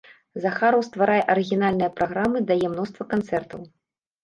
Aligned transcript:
Захараў 0.45 0.81
стварае 0.87 1.17
арыгінальныя 1.35 1.91
праграмы, 2.01 2.43
дае 2.51 2.67
мноства 2.73 3.03
канцэртаў. 3.15 3.71